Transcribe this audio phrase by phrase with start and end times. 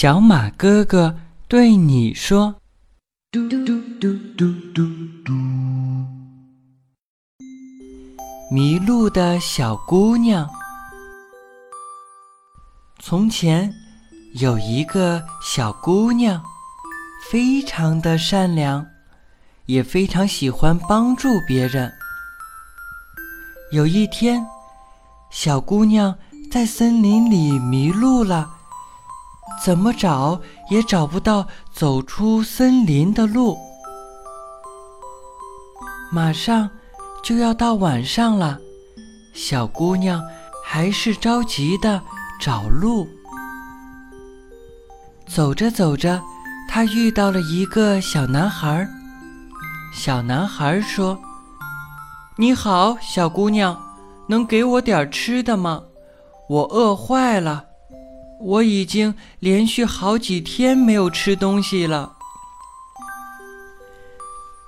[0.00, 1.16] 小马哥哥
[1.48, 2.54] 对你说
[3.32, 4.84] ：“嘟嘟嘟嘟嘟
[5.24, 5.32] 嘟。”
[8.48, 10.48] 迷路的小姑娘。
[13.00, 13.74] 从前
[14.34, 16.40] 有一个小姑娘，
[17.28, 18.86] 非常的善良，
[19.66, 21.92] 也非常喜欢帮助别人。
[23.72, 24.46] 有一天，
[25.32, 26.16] 小姑娘
[26.52, 28.57] 在森林里迷路了，
[29.62, 30.40] 怎么找
[30.70, 33.58] 也找不到走出森林的路。
[36.10, 36.70] 马上
[37.22, 38.58] 就要到晚上了，
[39.34, 40.22] 小姑娘
[40.64, 42.00] 还是着急的
[42.40, 43.06] 找路。
[45.26, 46.20] 走着走着，
[46.68, 48.88] 她遇到了一个小男孩。
[49.94, 51.18] 小男孩说。
[52.40, 53.76] 你好，小姑娘，
[54.28, 55.82] 能给我点吃的吗？
[56.48, 57.64] 我饿坏了，
[58.40, 62.16] 我已经连续好几天没有吃东西了。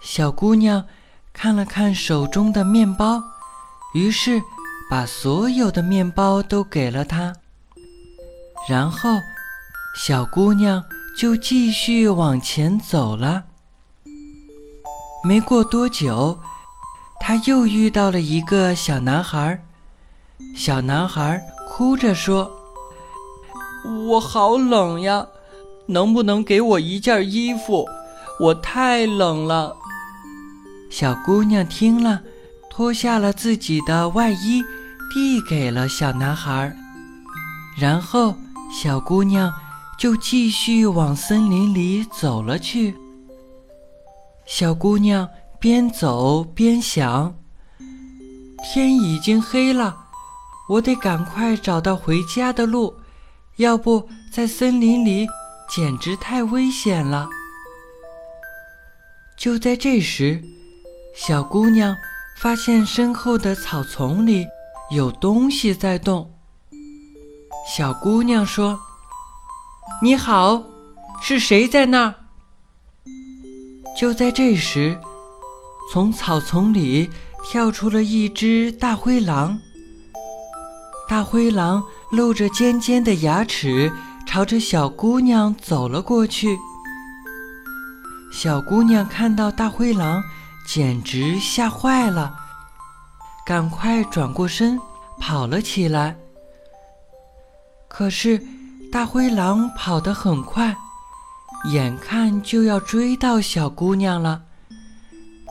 [0.00, 0.84] 小姑娘
[1.32, 3.22] 看了看手中的面包，
[3.94, 4.42] 于是
[4.90, 7.34] 把所有的面包都给了他。
[8.68, 9.10] 然后，
[9.96, 10.84] 小姑娘
[11.18, 13.44] 就继续往前走了。
[15.24, 16.38] 没过多久。
[17.26, 19.64] 她又遇到了一个小男孩，
[20.54, 21.40] 小男孩
[21.70, 22.50] 哭着说
[24.08, 25.26] ：“我好冷呀，
[25.86, 27.86] 能不能给我一件衣服？
[28.40, 29.76] 我太冷了。”
[30.90, 32.22] 小姑娘听了，
[32.70, 34.62] 脱下了自己的外衣，
[35.12, 36.74] 递给了小男孩，
[37.78, 38.34] 然后
[38.72, 39.52] 小姑娘
[39.98, 42.94] 就继续往森林里走了去。
[44.46, 45.28] 小姑娘。
[45.60, 47.34] 边走边想，
[48.62, 49.96] 天已经黑了，
[50.68, 52.92] 我得赶快找到回家的路，
[53.56, 55.26] 要不在森林里
[55.68, 57.28] 简直太危险了。
[59.36, 60.42] 就在这时，
[61.14, 61.96] 小姑娘
[62.38, 64.46] 发现身后的草丛里
[64.90, 66.30] 有东西在动。
[67.66, 68.78] 小姑娘说
[70.02, 70.62] ：“你好，
[71.22, 72.14] 是谁在那儿？”
[73.96, 74.98] 就在这时。
[75.92, 77.10] 从草丛里
[77.44, 79.60] 跳出了一只大灰狼。
[81.06, 83.92] 大灰狼露着尖尖的牙齿，
[84.26, 86.56] 朝着小姑娘走了过去。
[88.32, 90.22] 小姑娘看到大灰狼，
[90.66, 92.34] 简直吓坏了，
[93.44, 94.80] 赶快转过身
[95.20, 96.16] 跑了起来。
[97.88, 98.42] 可是，
[98.90, 100.76] 大灰狼跑得很快，
[101.70, 104.42] 眼看就要追到小姑娘了。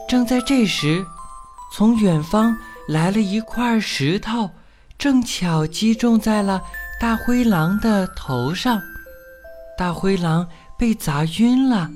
[0.08, 1.06] 正在这时，
[1.72, 2.54] 从远方
[2.86, 4.50] 来了一块石头，
[5.04, 6.62] 正巧击中在了
[6.98, 8.80] 大灰狼的头上，
[9.76, 10.48] 大灰狼
[10.78, 11.90] 被砸晕了。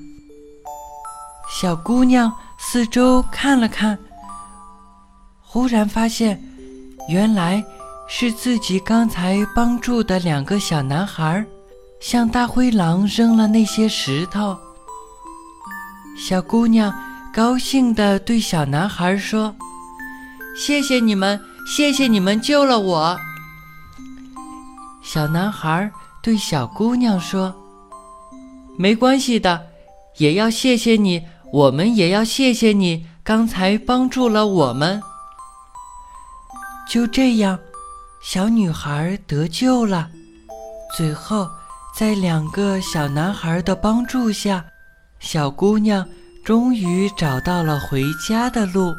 [1.50, 3.98] 小姑娘四周看了看，
[5.40, 6.38] 忽然发现，
[7.08, 7.64] 原来
[8.10, 11.42] 是自己刚才帮助的两个小男孩，
[12.00, 14.54] 向大灰狼扔了那些石头。
[16.18, 16.92] 小姑娘。
[17.32, 19.54] 高兴地对小男孩说
[20.58, 21.40] ：“谢谢你们，
[21.76, 23.18] 谢谢你们救了我。”
[25.04, 25.90] 小男孩
[26.22, 27.54] 对小姑娘说
[28.76, 29.66] ：“没关系的，
[30.16, 35.00] 也要谢谢你，我们也要谢谢你，刚才帮助了我们。”
[36.88, 37.58] 就这样，
[38.22, 40.08] 小女孩得救了。
[40.96, 41.46] 最后，
[41.94, 44.64] 在两个小男孩的帮助下，
[45.20, 46.06] 小姑娘。
[46.44, 48.94] 终于找到了回家的路。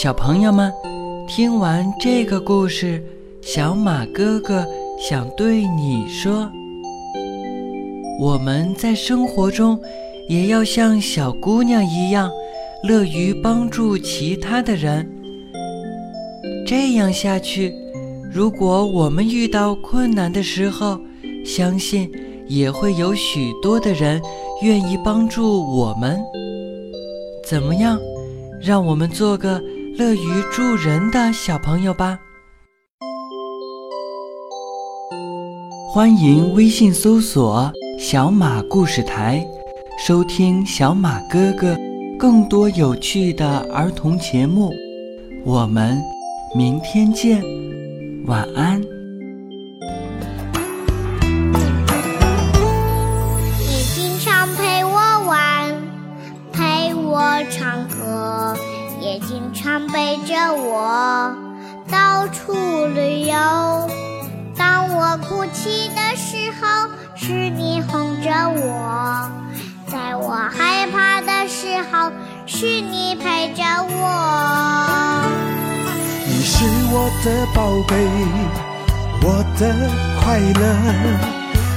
[0.00, 0.72] 小朋友们，
[1.26, 3.02] 听完这个故事，
[3.42, 4.64] 小马哥哥
[4.96, 6.48] 想对你说：
[8.20, 9.76] 我们在生活中
[10.28, 12.30] 也要像小姑娘一样，
[12.84, 15.04] 乐于帮助其他的人。
[16.64, 17.74] 这样下去。
[18.32, 20.96] 如果我们遇到困难的时候，
[21.44, 22.08] 相信
[22.46, 24.22] 也会有许多的人
[24.62, 26.20] 愿意帮助我们。
[27.44, 27.98] 怎么样？
[28.62, 29.60] 让我们做个
[29.98, 32.16] 乐于助人的小朋友吧！
[35.92, 37.68] 欢迎微信搜索
[37.98, 39.44] “小马故事台”，
[39.98, 41.76] 收听小马哥哥
[42.16, 44.72] 更多有趣的儿童节目。
[45.44, 46.00] 我们
[46.56, 47.42] 明天见。
[48.26, 48.80] 晚安。
[53.58, 54.92] 你经常陪我
[55.26, 55.74] 玩，
[56.52, 58.56] 陪我唱歌，
[59.00, 59.18] 也。
[59.20, 61.34] 经常背着我
[61.90, 62.54] 到处
[62.86, 63.34] 旅游。
[64.56, 69.30] 当我哭泣的时候，是你哄着我；
[69.86, 72.10] 在我害怕的时候，
[72.46, 75.24] 是你陪着我。
[76.26, 77.96] 你是我的宝贝，
[79.22, 79.60] 我的
[80.22, 80.62] 快乐。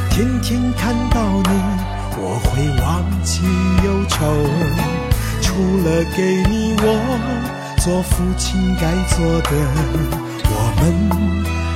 [0.09, 1.51] 天天看到你，
[2.17, 3.41] 我会忘记
[3.83, 5.10] 忧愁。
[5.61, 6.85] 除了给你我
[7.77, 9.51] 做父亲该做的，
[10.49, 10.81] 我们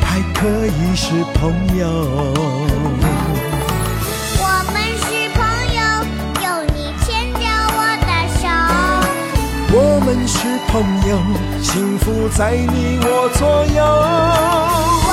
[0.02, 1.86] 还可以是朋友。
[4.42, 4.44] 我
[4.74, 5.38] 们是朋
[5.78, 5.80] 友，
[6.42, 7.40] 有你牵着
[7.78, 8.12] 我的
[8.42, 8.44] 手。
[9.72, 10.36] 我们是
[10.68, 10.74] 朋
[11.08, 11.14] 友，
[11.62, 15.05] 幸福在你我左右。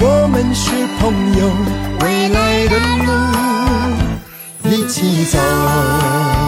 [0.00, 1.90] 我们是朋友。
[2.00, 3.10] 未来的路
[4.70, 6.39] 一起走。